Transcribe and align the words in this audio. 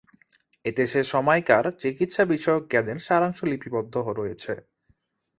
এতে 0.65 0.83
সে 0.87 1.01
সময়কার 1.13 1.65
চিকিৎসা 1.81 2.23
বিষয়ক 2.25 2.63
জ্ঞানের 2.71 2.99
সারাংশ 3.07 3.39
লিপিবদ্ধ 3.43 3.95
রয়েছে। 4.11 4.53